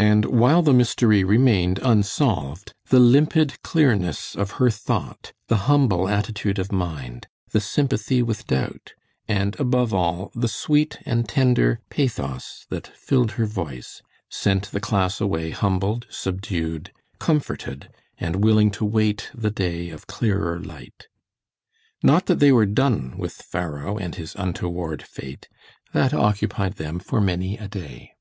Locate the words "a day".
27.58-28.16